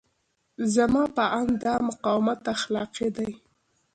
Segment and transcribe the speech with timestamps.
[0.73, 3.31] زما په اند دا مقاومت اخلاقي دی.